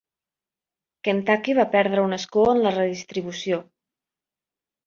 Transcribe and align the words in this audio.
Kentucky 1.07 1.55
va 1.59 1.67
perdre 1.75 2.05
un 2.07 2.17
escó 2.19 2.47
en 2.57 2.65
la 2.65 2.73
redistribució. 2.79 3.63